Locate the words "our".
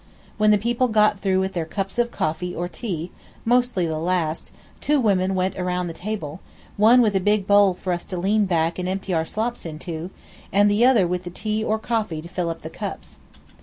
9.13-9.25